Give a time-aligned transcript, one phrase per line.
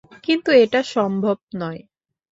[0.23, 1.81] কিন্তু এটা সম্ভব নয়।